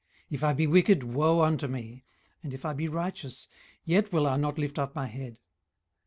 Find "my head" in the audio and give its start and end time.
4.95-5.37